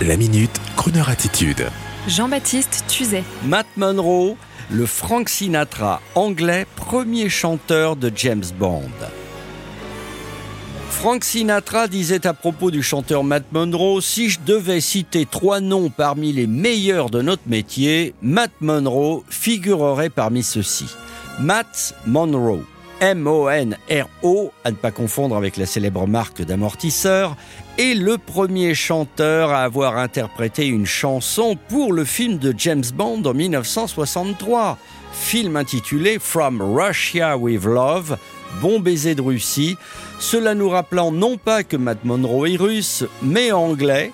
[0.00, 1.68] La minute, Kroneur attitude.
[2.08, 3.22] Jean-Baptiste Tuzet.
[3.44, 4.36] Matt Monroe,
[4.70, 8.90] le Frank Sinatra anglais, premier chanteur de James Bond.
[10.90, 15.90] Frank Sinatra disait à propos du chanteur Matt Monroe, si je devais citer trois noms
[15.90, 20.86] parmi les meilleurs de notre métier, Matt Monroe figurerait parmi ceux-ci.
[21.38, 22.64] Matt Monroe.
[23.02, 27.36] M-O-N-R-O, à ne pas confondre avec la célèbre marque d'amortisseur,
[27.76, 33.24] est le premier chanteur à avoir interprété une chanson pour le film de James Bond
[33.24, 34.78] en 1963,
[35.12, 38.16] film intitulé From Russia with Love,
[38.60, 39.76] Bon baiser de Russie,
[40.20, 44.12] cela nous rappelant non pas que Matt Monroe est russe, mais anglais,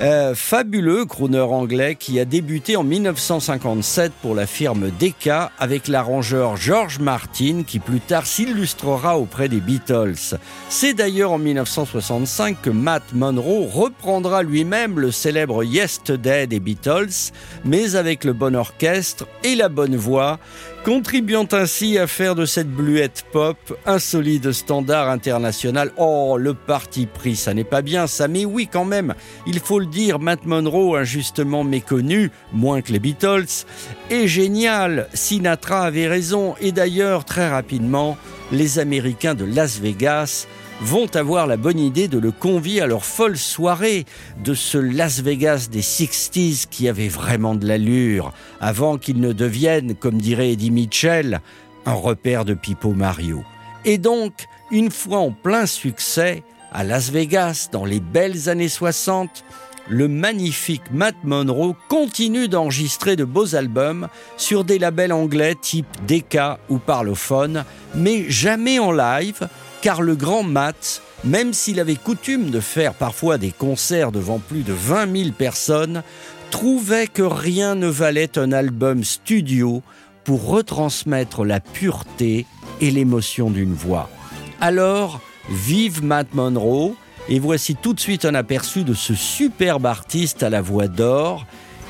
[0.00, 6.56] euh, fabuleux crooner anglais qui a débuté en 1957 pour la firme Decca avec l'arrangeur
[6.56, 10.38] George Martin qui plus tard s'illustrera auprès des Beatles.
[10.68, 17.32] C'est d'ailleurs en 1965 que Matt Monroe reprendra lui-même le célèbre Yesterday des Beatles,
[17.64, 20.38] mais avec le bon orchestre et la bonne voix,
[20.84, 25.92] contribuant ainsi à faire de cette bluette pop un solide standard international.
[25.96, 29.14] Oh, le parti pris, ça n'est pas bien ça, mais oui quand même,
[29.46, 33.64] il faut le dire, Matt Monroe, injustement méconnu, moins que les Beatles,
[34.10, 35.08] est génial.
[35.14, 38.16] Sinatra avait raison, et d'ailleurs, très rapidement,
[38.52, 40.46] les Américains de Las Vegas
[40.80, 44.04] vont avoir la bonne idée de le convier à leur folle soirée
[44.42, 49.94] de ce Las Vegas des 60s qui avait vraiment de l'allure, avant qu'il ne devienne,
[49.94, 51.40] comme dirait Eddie Mitchell,
[51.84, 53.42] un repère de Pipo Mario.
[53.84, 54.32] Et donc,
[54.70, 56.42] une fois en plein succès,
[56.72, 59.44] à Las Vegas, dans les belles années 60,
[59.88, 66.58] le magnifique Matt Monroe continue d'enregistrer de beaux albums sur des labels anglais type Decca
[66.68, 69.48] ou Parlophone, mais jamais en live,
[69.80, 74.62] car le grand Matt, même s'il avait coutume de faire parfois des concerts devant plus
[74.62, 76.02] de 20 000 personnes,
[76.50, 79.82] trouvait que rien ne valait un album studio
[80.24, 82.46] pour retransmettre la pureté
[82.80, 84.10] et l'émotion d'une voix.
[84.60, 86.94] Alors, vive Matt Monroe,
[87.28, 91.46] et voici tout de suite un aperçu de ce superbe artiste à la voix d'or.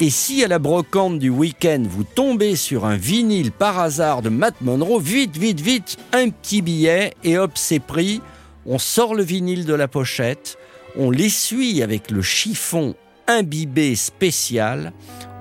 [0.00, 4.28] Et si à la brocante du week-end vous tombez sur un vinyle par hasard de
[4.28, 8.20] Matt Monroe, vite, vite, vite, un petit billet et hop, c'est pris.
[8.66, 10.58] On sort le vinyle de la pochette,
[10.96, 12.94] on l'essuie avec le chiffon
[13.26, 14.92] imbibé spécial,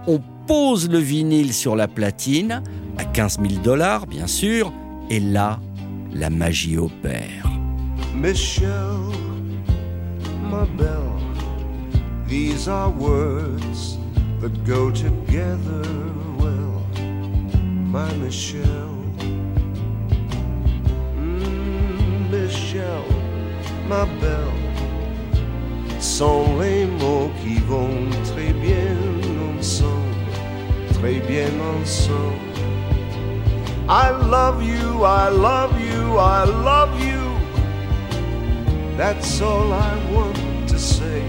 [0.07, 2.63] on pose le vinyle sur la platine,
[2.97, 4.71] à 15 000 dollars bien sûr,
[5.09, 5.59] et là,
[6.13, 7.49] la magie opère.
[10.51, 11.17] My bell.
[12.25, 13.97] These are words
[14.41, 15.83] that go together
[16.41, 16.83] well,
[17.95, 18.97] my Michelle.
[21.15, 23.15] Mm, Michelle,
[23.87, 24.59] ma belle,
[26.01, 28.97] sont les mots qui vont très bien
[29.55, 30.33] ensemble,
[30.95, 32.51] très bien ensemble.
[33.87, 37.30] I love you, I love you, I love you.
[39.03, 41.23] That's all I want to say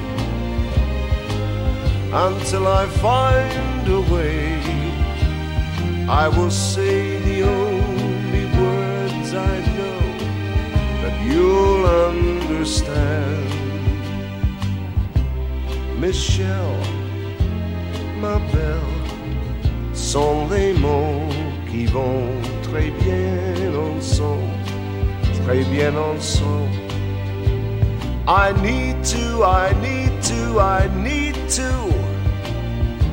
[2.12, 4.60] until I find a way.
[6.06, 10.00] I will say the only words I know
[11.02, 13.48] that you'll understand.
[15.98, 16.84] Michelle,
[18.20, 18.92] ma belle,
[19.94, 21.26] sont les mots
[21.70, 24.60] qui vont très bien ensemble,
[25.46, 26.91] très bien ensemble.
[28.26, 31.70] I need to, I need to, I need to,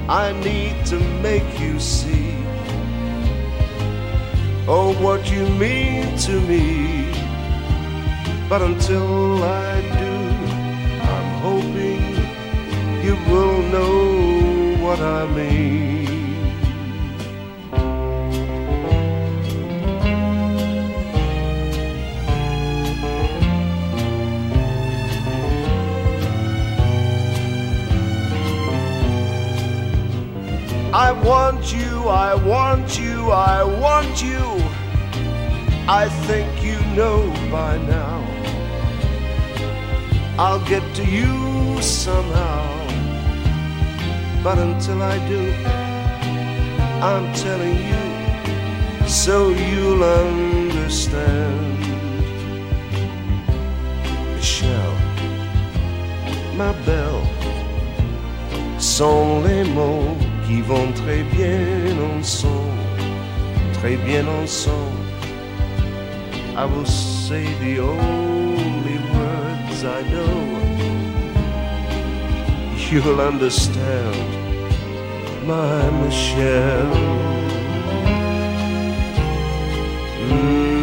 [0.07, 2.35] I need to make you see.
[4.67, 7.11] Oh, what you mean to me.
[8.47, 10.15] But until I do,
[11.01, 12.05] I'm hoping
[13.03, 16.08] you will know what I mean.
[31.09, 34.43] I want you, I want you, I want you.
[35.87, 38.19] I think you know by now.
[40.37, 42.63] I'll get to you somehow.
[44.43, 45.51] But until I do,
[47.01, 51.79] I'm telling you so you'll understand.
[54.35, 54.97] Michelle,
[56.55, 57.25] my belle,
[58.77, 63.03] sont les mots qui vont très bien ensemble,
[63.73, 65.05] très bien ensemble.
[66.57, 70.37] I will say the only words I know.
[72.89, 74.15] You'll understand,
[75.45, 76.95] my Michelle.
[80.29, 80.79] Mm.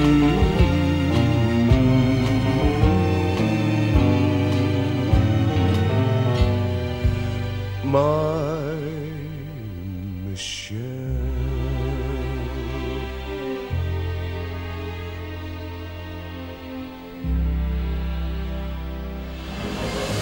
[7.82, 8.35] My